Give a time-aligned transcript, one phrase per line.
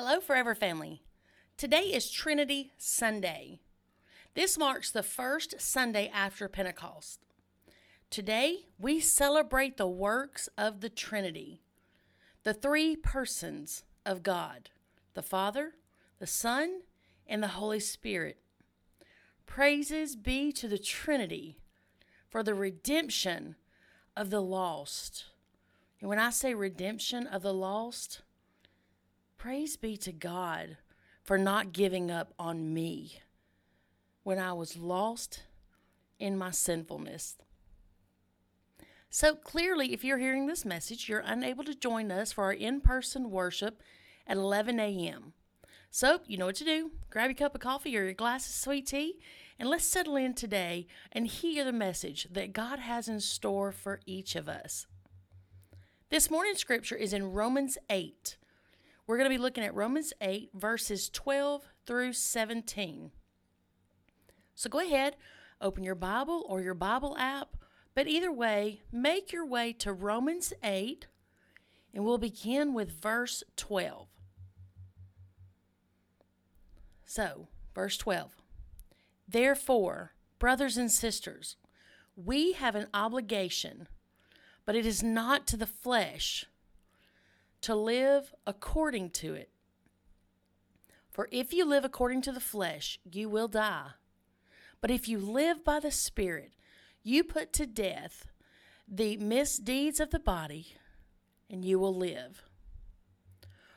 [0.00, 1.02] Hello, Forever Family.
[1.56, 3.58] Today is Trinity Sunday.
[4.34, 7.18] This marks the first Sunday after Pentecost.
[8.08, 11.62] Today, we celebrate the works of the Trinity,
[12.44, 14.70] the three persons of God
[15.14, 15.72] the Father,
[16.20, 16.82] the Son,
[17.26, 18.38] and the Holy Spirit.
[19.46, 21.58] Praises be to the Trinity
[22.30, 23.56] for the redemption
[24.16, 25.24] of the lost.
[26.00, 28.22] And when I say redemption of the lost,
[29.38, 30.76] praise be to God
[31.22, 33.20] for not giving up on me
[34.24, 35.44] when I was lost
[36.18, 37.36] in my sinfulness.
[39.10, 42.80] So clearly, if you're hearing this message, you're unable to join us for our in
[42.80, 43.80] person worship
[44.26, 45.32] at 11 a.m.
[45.90, 46.90] So, you know what to do.
[47.08, 49.18] Grab your cup of coffee or your glass of sweet tea,
[49.58, 54.00] and let's settle in today and hear the message that God has in store for
[54.04, 54.86] each of us.
[56.10, 58.37] This morning's scripture is in Romans 8.
[59.08, 63.10] We're going to be looking at Romans 8, verses 12 through 17.
[64.54, 65.16] So go ahead,
[65.62, 67.56] open your Bible or your Bible app,
[67.94, 71.06] but either way, make your way to Romans 8,
[71.94, 74.08] and we'll begin with verse 12.
[77.06, 78.36] So, verse 12.
[79.26, 81.56] Therefore, brothers and sisters,
[82.14, 83.88] we have an obligation,
[84.66, 86.44] but it is not to the flesh
[87.62, 89.50] to live according to it.
[91.10, 93.90] For if you live according to the flesh, you will die.
[94.80, 96.52] But if you live by the Spirit,
[97.02, 98.28] you put to death
[98.86, 100.76] the misdeeds of the body,
[101.50, 102.44] and you will live.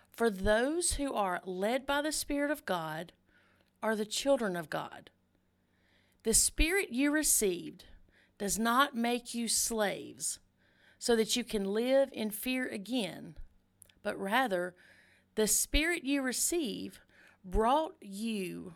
[0.10, 3.12] For those who are led by the Spirit of God
[3.82, 5.10] are the children of God.
[6.24, 7.86] The Spirit you received
[8.38, 10.40] does not make you slaves
[11.00, 13.36] so that you can live in fear again,
[14.04, 14.76] but rather,
[15.36, 17.02] the Spirit you receive
[17.44, 18.76] brought you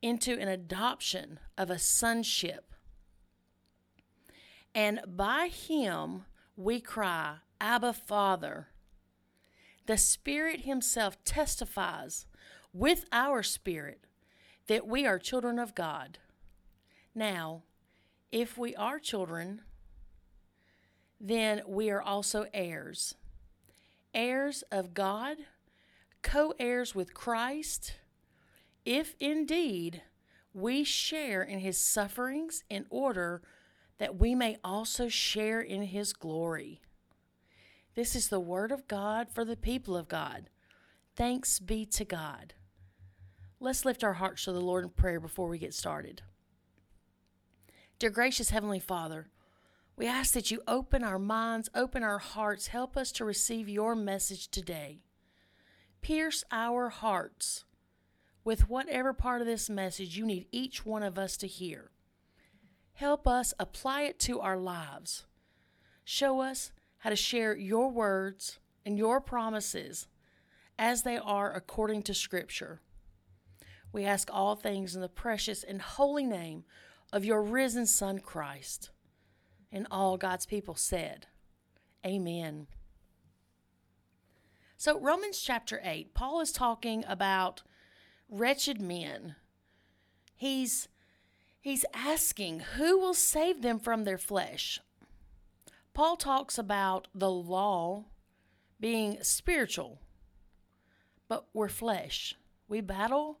[0.00, 2.74] into an adoption of a sonship.
[4.74, 6.24] And by Him
[6.56, 8.68] we cry, Abba, Father.
[9.86, 12.26] The Spirit Himself testifies
[12.72, 14.06] with our spirit
[14.66, 16.18] that we are children of God.
[17.14, 17.62] Now,
[18.30, 19.62] if we are children,
[21.20, 23.14] then we are also heirs,
[24.14, 25.38] heirs of God,
[26.22, 27.94] co heirs with Christ,
[28.84, 30.02] if indeed
[30.54, 33.42] we share in his sufferings in order
[33.98, 36.80] that we may also share in his glory.
[37.94, 40.48] This is the word of God for the people of God.
[41.14, 42.54] Thanks be to God.
[43.60, 46.22] Let's lift our hearts to the Lord in prayer before we get started.
[47.98, 49.28] Dear gracious Heavenly Father,
[50.02, 53.94] we ask that you open our minds, open our hearts, help us to receive your
[53.94, 54.98] message today.
[56.00, 57.62] Pierce our hearts
[58.42, 61.92] with whatever part of this message you need each one of us to hear.
[62.94, 65.24] Help us apply it to our lives.
[66.02, 70.08] Show us how to share your words and your promises
[70.80, 72.80] as they are according to Scripture.
[73.92, 76.64] We ask all things in the precious and holy name
[77.12, 78.90] of your risen Son, Christ.
[79.72, 81.26] And all God's people said,
[82.04, 82.66] Amen.
[84.76, 87.62] So, Romans chapter 8, Paul is talking about
[88.28, 89.36] wretched men.
[90.34, 90.88] He's
[91.60, 94.80] he's asking who will save them from their flesh.
[95.94, 98.06] Paul talks about the law
[98.80, 100.00] being spiritual,
[101.28, 102.34] but we're flesh.
[102.66, 103.38] We battle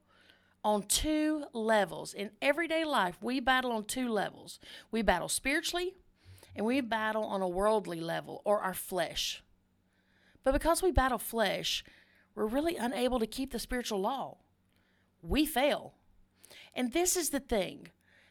[0.62, 2.14] on two levels.
[2.14, 4.60] In everyday life, we battle on two levels.
[4.92, 5.94] We battle spiritually
[6.54, 9.42] and we battle on a worldly level or our flesh.
[10.44, 11.84] But because we battle flesh,
[12.34, 14.38] we're really unable to keep the spiritual law.
[15.22, 15.94] We fail.
[16.74, 17.88] And this is the thing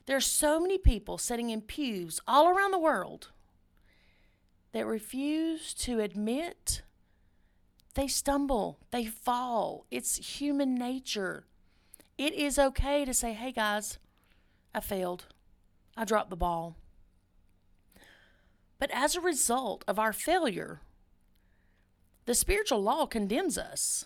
[0.08, 3.30] there's so many people sitting in pews all around the world
[4.74, 6.82] that refuse to admit
[7.94, 9.86] they stumble, they fall.
[9.92, 11.46] It's human nature.
[12.18, 14.00] It is okay to say, hey guys,
[14.74, 15.26] I failed.
[15.98, 16.78] I dropped the ball.
[18.82, 20.82] But as a result of our failure,
[22.26, 24.06] the spiritual law condemns us.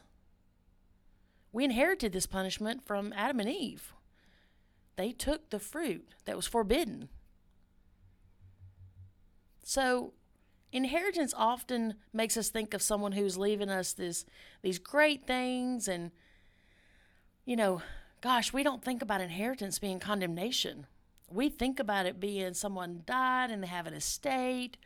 [1.53, 3.93] We inherited this punishment from Adam and Eve.
[4.97, 7.07] They took the fruit that was forbidden.
[9.63, 10.11] So,
[10.73, 14.25] inheritance often makes us think of someone who's leaving us this
[14.61, 16.11] these great things and
[17.45, 17.81] you know,
[18.19, 20.85] gosh, we don't think about inheritance being condemnation.
[21.29, 24.77] We think about it being someone died and they have an estate,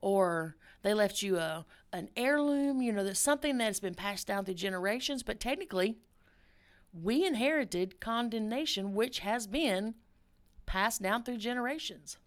[0.00, 4.44] or they left you a, an heirloom, you know, that's something that's been passed down
[4.44, 5.96] through generations, but technically,
[6.92, 9.94] we inherited condemnation, which has been
[10.64, 12.18] passed down through generations.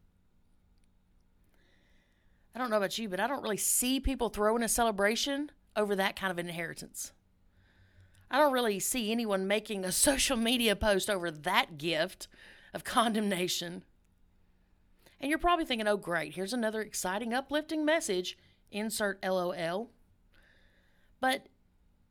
[2.55, 5.95] I don't know about you, but I don't really see people throwing a celebration over
[5.95, 7.13] that kind of inheritance.
[8.31, 12.27] I don't really see anyone making a social media post over that gift
[12.73, 13.83] of condemnation.
[15.19, 18.37] And you're probably thinking, oh, great, here's another exciting, uplifting message.
[18.71, 19.89] Insert LOL.
[21.19, 21.47] But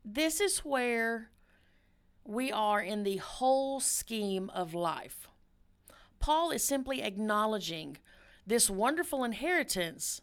[0.05, 1.31] this is where
[2.25, 5.29] we are in the whole scheme of life.
[6.21, 7.97] Paul is simply acknowledging
[8.47, 10.21] this wonderful inheritance,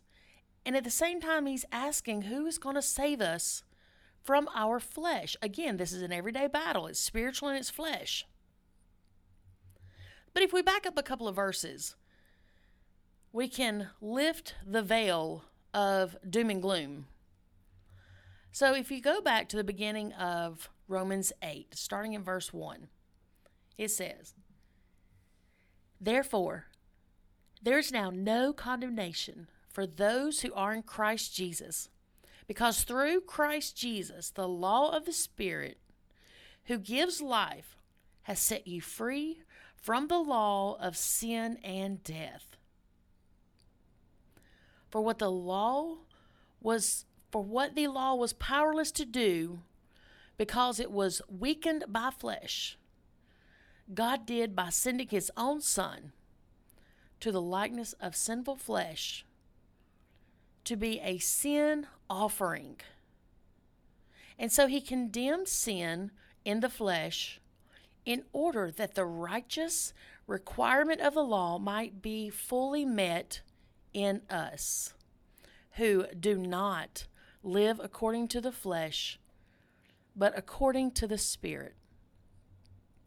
[0.65, 3.63] and at the same time, he's asking who is going to save us
[4.21, 5.35] from our flesh.
[5.41, 8.25] Again, this is an everyday battle, it's spiritual and it's flesh.
[10.35, 11.95] But if we back up a couple of verses,
[13.31, 17.07] we can lift the veil of doom and gloom.
[18.51, 22.89] So if you go back to the beginning of Romans 8, starting in verse 1,
[23.77, 24.33] it says,
[26.01, 26.65] Therefore,
[27.61, 31.87] there is now no condemnation for those who are in Christ Jesus,
[32.45, 35.77] because through Christ Jesus, the law of the Spirit,
[36.65, 37.77] who gives life,
[38.23, 39.39] has set you free
[39.85, 42.57] from the law of sin and death.
[44.89, 45.97] For what the law
[46.59, 49.59] was for what the law was powerless to do
[50.37, 52.79] because it was weakened by flesh,
[53.93, 56.13] God did by sending his own son
[57.19, 59.23] to the likeness of sinful flesh
[60.63, 62.77] to be a sin offering.
[64.39, 66.09] And so he condemned sin
[66.43, 67.39] in the flesh
[68.05, 69.93] in order that the righteous
[70.27, 73.41] requirement of the law might be fully met
[73.93, 74.93] in us
[75.73, 77.07] who do not
[77.43, 79.19] live according to the flesh,
[80.15, 81.75] but according to the Spirit.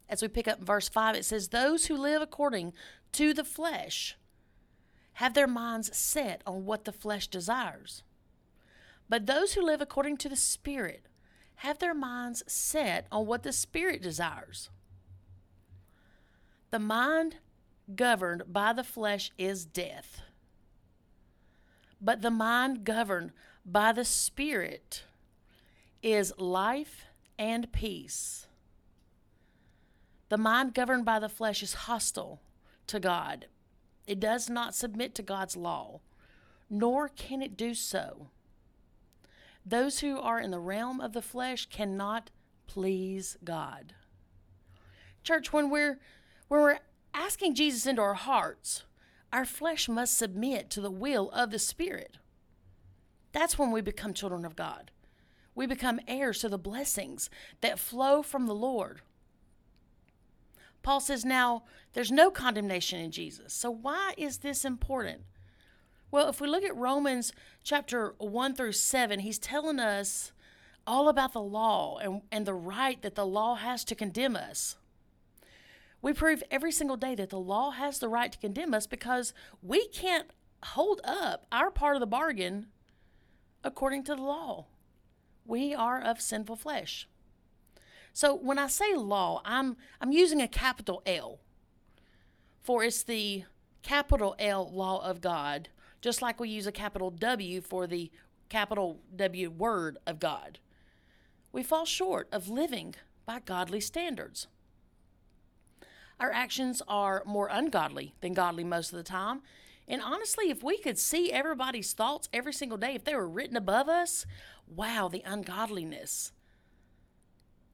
[0.07, 2.73] As we pick up verse 5, it says, Those who live according
[3.13, 4.17] to the flesh
[5.13, 8.03] have their minds set on what the flesh desires.
[9.07, 11.07] But those who live according to the Spirit
[11.55, 14.69] have their minds set on what the Spirit desires.
[16.71, 17.37] The mind
[17.95, 20.21] governed by the flesh is death,
[21.99, 23.31] but the mind governed
[23.65, 25.03] by the Spirit
[26.03, 27.05] is life
[27.37, 28.47] and peace.
[30.29, 32.39] The mind governed by the flesh is hostile
[32.85, 33.47] to God.
[34.05, 36.01] It does not submit to God's law,
[36.69, 38.27] nor can it do so.
[39.65, 42.29] Those who are in the realm of the flesh cannot
[42.67, 43.93] please God.
[45.23, 45.99] Church, when we're
[46.49, 46.79] when we're
[47.13, 48.83] asking Jesus into our hearts,
[49.31, 52.17] our flesh must submit to the will of the Spirit.
[53.31, 54.91] That's when we become children of God.
[55.55, 57.29] We become heirs to the blessings
[57.61, 59.01] that flow from the Lord.
[60.81, 61.63] Paul says now
[61.93, 63.53] there's no condemnation in Jesus.
[63.53, 65.21] So, why is this important?
[66.11, 67.31] Well, if we look at Romans
[67.63, 70.31] chapter 1 through 7, he's telling us
[70.87, 74.77] all about the law and, and the right that the law has to condemn us.
[76.01, 79.33] We prove every single day that the law has the right to condemn us because
[79.61, 80.29] we can't
[80.63, 82.67] hold up our part of the bargain
[83.63, 84.67] according to the law.
[85.45, 87.07] We are of sinful flesh.
[88.13, 91.39] So when I say law, I'm I'm using a capital L.
[92.61, 93.45] For it's the
[93.81, 95.69] capital L law of God,
[96.01, 98.11] just like we use a capital W for the
[98.47, 100.59] capital W word of God.
[101.51, 102.95] We fall short of living
[103.25, 104.47] by godly standards.
[106.19, 109.41] Our actions are more ungodly than godly most of the time.
[109.87, 113.57] And honestly, if we could see everybody's thoughts every single day, if they were written
[113.57, 114.25] above us,
[114.67, 116.31] wow, the ungodliness.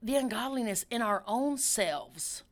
[0.02, 2.42] The ungodliness in our own selves.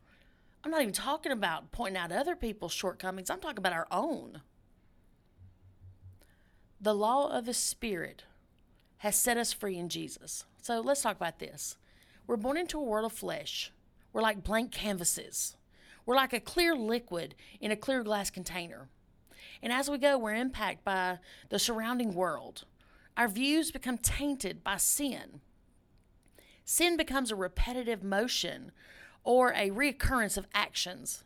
[0.62, 4.42] I'm not even talking about pointing out other people's shortcomings, I'm talking about our own.
[6.80, 8.24] The law of the Spirit
[8.98, 10.44] has set us free in Jesus.
[10.60, 11.76] So let's talk about this.
[12.26, 13.70] We're born into a world of flesh.
[14.12, 15.56] We're like blank canvases.
[16.06, 18.88] We're like a clear liquid in a clear glass container.
[19.62, 21.18] And as we go, we're impacted by
[21.48, 22.64] the surrounding world.
[23.16, 25.40] Our views become tainted by sin.
[26.64, 28.72] Sin becomes a repetitive motion
[29.22, 31.24] or a reoccurrence of actions.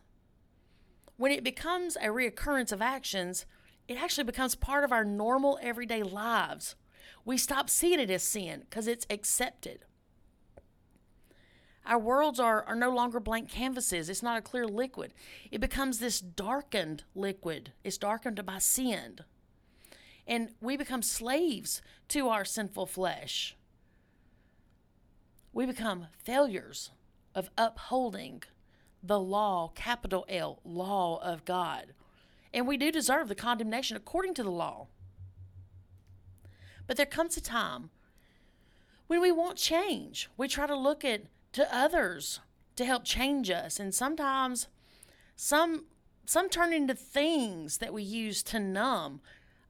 [1.17, 3.45] When it becomes a reoccurrence of actions,
[3.87, 6.75] it actually becomes part of our normal everyday lives.
[7.25, 9.85] We stop seeing it as sin because it's accepted.
[11.85, 14.09] Our worlds are, are no longer blank canvases.
[14.09, 15.13] It's not a clear liquid.
[15.51, 17.73] It becomes this darkened liquid.
[17.83, 19.19] It's darkened by sin.
[20.27, 23.55] and we become slaves to our sinful flesh.
[25.51, 26.91] We become failures
[27.33, 28.43] of upholding
[29.01, 31.93] the law, capital L, law of God.
[32.53, 34.87] And we do deserve the condemnation according to the law.
[36.85, 37.89] But there comes a time
[39.07, 40.29] when we want change.
[40.37, 42.39] We try to look at to others
[42.75, 43.79] to help change us.
[43.79, 44.67] And sometimes
[45.35, 45.85] some
[46.25, 49.19] some turn into things that we use to numb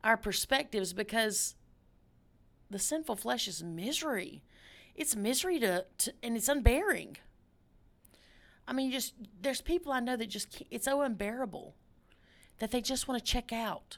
[0.03, 1.55] our perspectives because
[2.69, 4.43] the sinful flesh is misery.
[4.93, 7.17] It's misery to, to and it's unbearing.
[8.67, 11.75] I mean, just there's people I know that just it's so unbearable
[12.59, 13.97] that they just want to check out.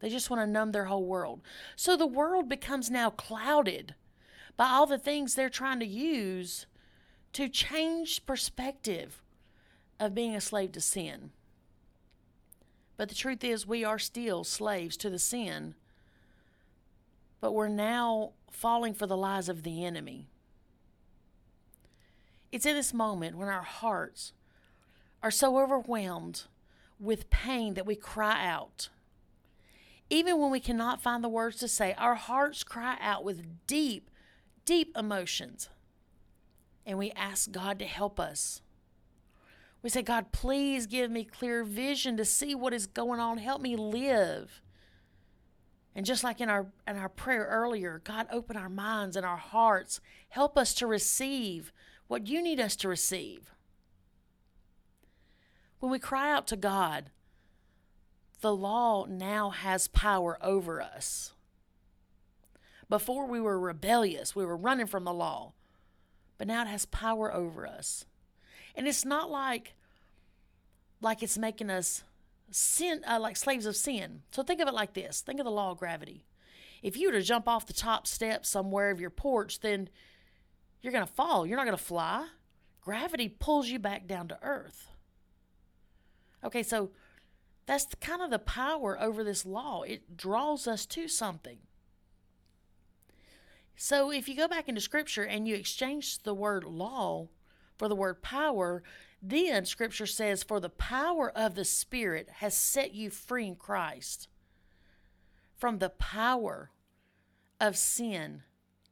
[0.00, 1.40] They just want to numb their whole world.
[1.74, 3.94] So the world becomes now clouded
[4.56, 6.66] by all the things they're trying to use
[7.34, 9.20] to change perspective
[10.00, 11.30] of being a slave to sin.
[12.96, 15.74] But the truth is, we are still slaves to the sin,
[17.40, 20.28] but we're now falling for the lies of the enemy.
[22.52, 24.32] It's in this moment when our hearts
[25.20, 26.44] are so overwhelmed
[27.00, 28.90] with pain that we cry out.
[30.08, 34.08] Even when we cannot find the words to say, our hearts cry out with deep,
[34.64, 35.68] deep emotions.
[36.86, 38.60] And we ask God to help us.
[39.82, 43.38] We say, God, please give me clear vision to see what is going on.
[43.38, 44.62] Help me live.
[45.94, 49.36] And just like in our in our prayer earlier, God open our minds and our
[49.36, 50.00] hearts.
[50.28, 51.72] Help us to receive
[52.08, 53.52] what you need us to receive.
[55.78, 57.10] When we cry out to God,
[58.40, 61.34] the law now has power over us.
[62.88, 65.52] Before we were rebellious, we were running from the law,
[66.38, 68.04] but now it has power over us.
[68.74, 69.74] And it's not like
[71.00, 72.02] like it's making us
[72.50, 74.22] sin uh, like slaves of sin.
[74.30, 75.20] So think of it like this.
[75.20, 76.24] Think of the law of gravity.
[76.82, 79.88] If you were to jump off the top step somewhere of your porch, then
[80.82, 81.46] you're going to fall.
[81.46, 82.26] You're not going to fly.
[82.82, 84.90] Gravity pulls you back down to earth.
[86.44, 86.90] Okay, so
[87.64, 89.82] that's kind of the power over this law.
[89.82, 91.58] It draws us to something.
[93.76, 97.28] So if you go back into scripture and you exchange the word law
[97.76, 98.82] for the word power,
[99.20, 104.28] then scripture says, For the power of the Spirit has set you free in Christ
[105.56, 106.70] from the power
[107.60, 108.42] of sin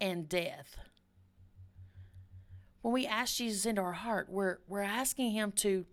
[0.00, 0.76] and death.
[2.80, 5.86] When we ask Jesus into our heart, we're, we're asking Him to,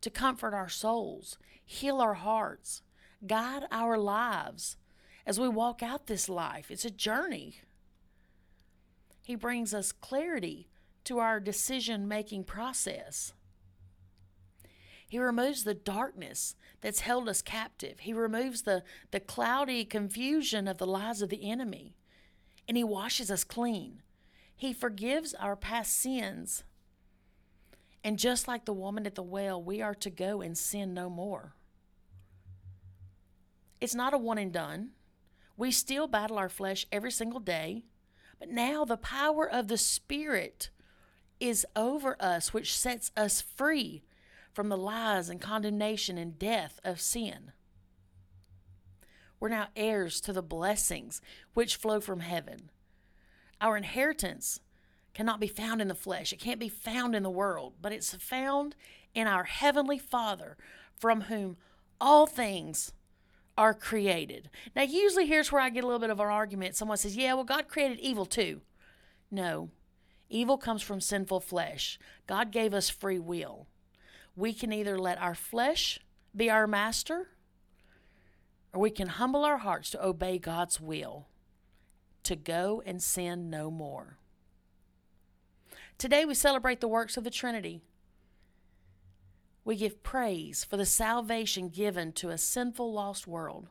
[0.00, 2.82] to comfort our souls, heal our hearts,
[3.26, 4.76] guide our lives
[5.26, 6.70] as we walk out this life.
[6.70, 7.60] It's a journey.
[9.28, 10.70] He brings us clarity
[11.04, 13.34] to our decision making process.
[15.06, 17.98] He removes the darkness that's held us captive.
[18.00, 21.94] He removes the, the cloudy confusion of the lies of the enemy.
[22.66, 24.00] And He washes us clean.
[24.56, 26.64] He forgives our past sins.
[28.02, 31.10] And just like the woman at the well, we are to go and sin no
[31.10, 31.54] more.
[33.78, 34.92] It's not a one and done.
[35.54, 37.84] We still battle our flesh every single day.
[38.38, 40.70] But now the power of the Spirit
[41.40, 44.02] is over us, which sets us free
[44.52, 47.52] from the lies and condemnation and death of sin.
[49.40, 51.20] We're now heirs to the blessings
[51.54, 52.70] which flow from heaven.
[53.60, 54.60] Our inheritance
[55.14, 58.14] cannot be found in the flesh, it can't be found in the world, but it's
[58.14, 58.74] found
[59.14, 60.56] in our Heavenly Father,
[60.94, 61.56] from whom
[62.00, 62.92] all things
[63.58, 64.48] are created.
[64.74, 66.76] Now, usually here's where I get a little bit of an argument.
[66.76, 68.62] Someone says, Yeah, well, God created evil too.
[69.30, 69.68] No,
[70.30, 71.98] Evil comes from sinful flesh.
[72.26, 73.66] God gave us free will.
[74.36, 75.98] We can either let our flesh
[76.36, 77.28] be our master,
[78.72, 81.26] or we can humble our hearts to obey God's will,
[82.24, 84.18] to go and sin no more.
[85.96, 87.80] Today we celebrate the works of the Trinity.
[89.68, 93.68] We give praise for the salvation given to a sinful, lost world.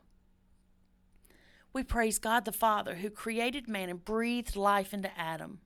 [1.73, 5.57] We praise God the Father who created man and breathed life into Adam.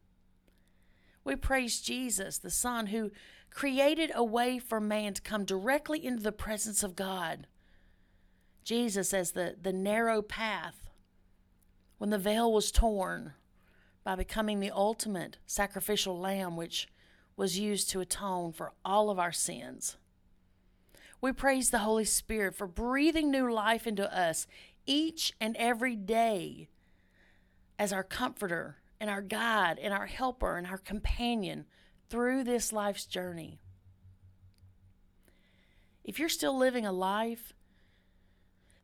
[1.26, 3.12] We praise Jesus, the Son, who
[3.50, 7.46] created a way for man to come directly into the presence of God.
[8.64, 10.92] Jesus as the, the narrow path
[11.98, 13.34] when the veil was torn
[14.06, 16.88] by becoming the ultimate sacrificial lamb which
[17.36, 19.98] was used to atone for all of our sins.
[21.22, 24.48] We praise the Holy Spirit for breathing new life into us
[24.88, 26.68] each and every day
[27.78, 31.66] as our comforter and our guide and our helper and our companion
[32.10, 33.60] through this life's journey.
[36.04, 37.54] If you're still living a life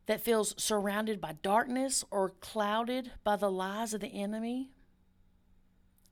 [0.06, 4.70] that feels surrounded by darkness or clouded by the lies of the enemy,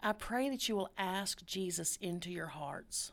[0.03, 3.13] I pray that you will ask Jesus into your hearts.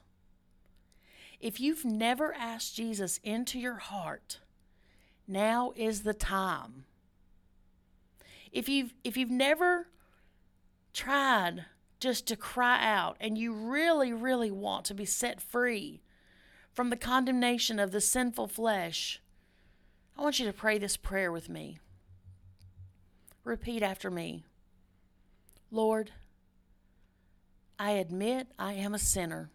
[1.43, 4.39] If you've never asked Jesus into your heart,
[5.27, 6.85] now is the time.
[8.53, 9.89] If you've if you've never
[10.93, 11.65] tried
[11.99, 16.01] just to cry out and you really really want to be set free
[16.71, 19.21] from the condemnation of the sinful flesh,
[20.17, 21.77] I want you to pray this prayer with me.
[23.43, 24.45] Repeat after me.
[25.71, 26.11] Lord,
[27.77, 29.49] I admit I am a sinner.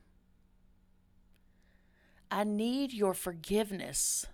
[2.30, 4.26] I need your forgiveness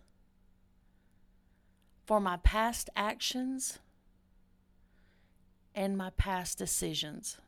[2.06, 3.78] for my past actions
[5.74, 7.38] and my past decisions.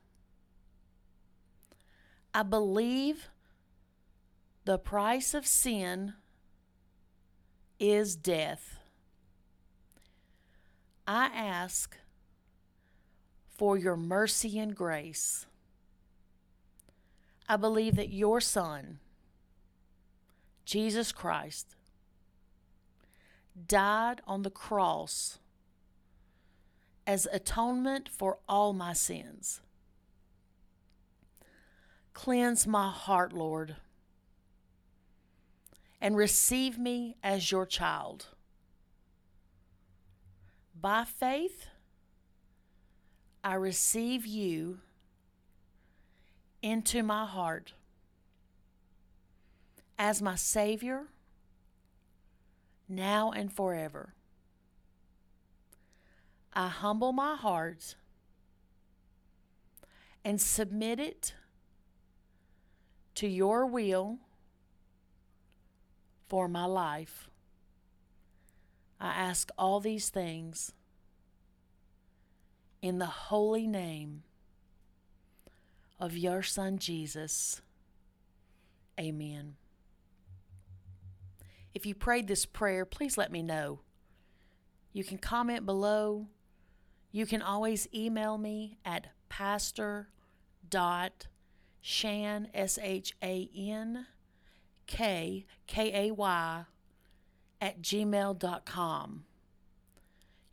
[2.35, 3.29] I believe
[4.65, 6.15] the price of sin
[7.79, 8.79] is death.
[11.07, 11.97] I ask
[13.49, 15.47] for your mercy and grace.
[17.49, 18.99] I believe that your Son,
[20.66, 21.76] Jesus Christ,
[23.68, 25.38] died on the cross
[27.06, 29.61] as atonement for all my sins.
[32.12, 33.76] Cleanse my heart, Lord,
[36.00, 38.26] and receive me as your child.
[40.78, 41.66] By faith,
[43.44, 44.80] I receive you
[46.61, 47.75] into my heart
[49.99, 51.07] as my Savior
[52.88, 54.15] now and forever.
[56.53, 57.97] I humble my heart
[60.25, 61.35] and submit it
[63.17, 64.19] to your will
[66.29, 67.29] for my life.
[69.00, 70.73] I ask all these things
[72.81, 74.23] in the holy name
[76.00, 77.61] of your Son Jesus.
[78.99, 79.57] Amen.
[81.76, 83.80] If you prayed this prayer, please let me know.
[84.95, 86.28] You can comment below.
[87.12, 90.08] You can always email me at pastor
[90.71, 91.26] dot
[91.82, 94.06] shan s h a n
[94.86, 96.65] k k a y
[97.60, 99.25] at gmail.com.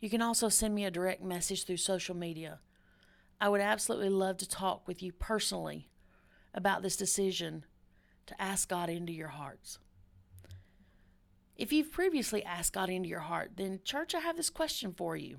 [0.00, 2.60] You can also send me a direct message through social media.
[3.40, 5.88] I would absolutely love to talk with you personally
[6.52, 7.64] about this decision
[8.26, 9.78] to ask God into your hearts.
[11.56, 15.16] If you've previously asked God into your heart, then, church, I have this question for
[15.16, 15.38] you.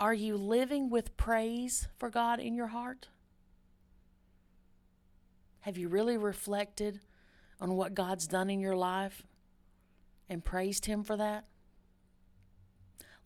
[0.00, 3.08] Are you living with praise for God in your heart?
[5.60, 7.00] Have you really reflected
[7.60, 9.22] on what God's done in your life
[10.28, 11.44] and praised Him for that?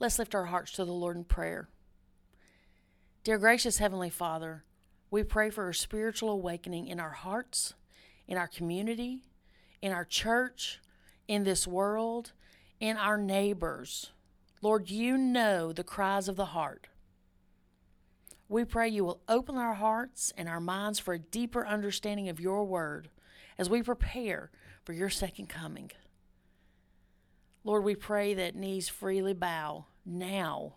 [0.01, 1.69] Let's lift our hearts to the Lord in prayer.
[3.23, 4.65] Dear gracious Heavenly Father,
[5.09, 7.75] we pray for a spiritual awakening in our hearts,
[8.27, 9.23] in our community,
[9.81, 10.81] in our church,
[11.29, 12.33] in this world,
[12.81, 14.11] in our neighbors.
[14.61, 16.89] Lord, you know the cries of the heart.
[18.49, 22.39] We pray you will open our hearts and our minds for a deeper understanding of
[22.39, 23.09] your word
[23.57, 24.51] as we prepare
[24.85, 25.91] for your second coming.
[27.65, 30.75] Lord, we pray that knees freely bow now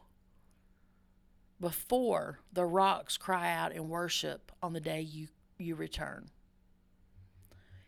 [1.60, 5.28] before the rocks cry out in worship on the day you,
[5.58, 6.30] you return.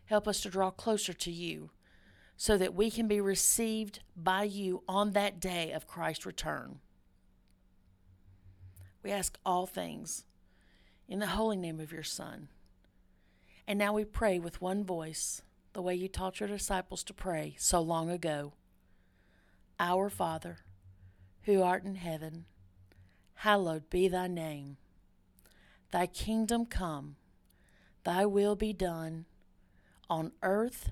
[0.06, 1.70] Help us to draw closer to you
[2.38, 6.80] so that we can be received by you on that day of Christ's return.
[9.04, 10.23] We ask all things
[11.10, 12.50] in the holy name of your Son.
[13.67, 15.41] And now we pray with one voice,
[15.73, 18.54] the way you taught your disciples to pray so long ago
[19.80, 20.60] Our Father,
[21.43, 22.45] who art in heaven,
[23.36, 24.78] hallowed be thy name.
[25.91, 27.15] Thy kingdom come,
[28.04, 29.26] thy will be done,
[30.10, 30.91] on earth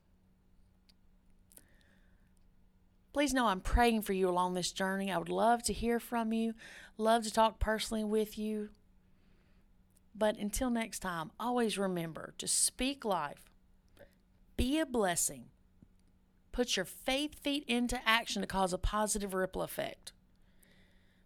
[3.21, 5.11] Please know I'm praying for you along this journey.
[5.11, 6.55] I would love to hear from you,
[6.97, 8.69] love to talk personally with you.
[10.15, 13.51] But until next time, always remember to speak life,
[14.57, 15.49] be a blessing,
[16.51, 20.13] put your faith feet into action to cause a positive ripple effect.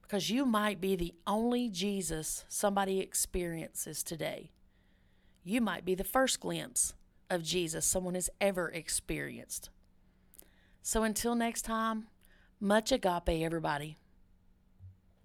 [0.02, 4.52] because you might be the only Jesus somebody experiences today.
[5.44, 6.94] You might be the first glimpse
[7.30, 9.70] of Jesus someone has ever experienced.
[10.88, 12.10] So until next time,
[12.60, 13.98] much agape, everybody.